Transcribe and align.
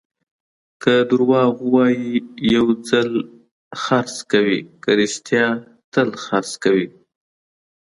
که 0.81 0.93
دروغ 1.09 1.55
ووایې، 1.63 2.09
یو 2.55 2.67
ځل 2.89 3.11
خرڅ 3.81 4.15
کوې؛ 4.31 4.59
که 4.83 4.91
رښتیا، 4.99 5.47
تل 5.93 6.09
خرڅ 6.23 6.51
کوې. 6.63 6.87